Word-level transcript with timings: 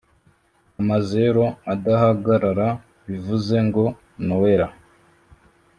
amazero 0.81 1.43
adahagarara 1.73 2.67
bivuze 3.07 3.55
ngo 3.67 3.85
noella 4.27 4.67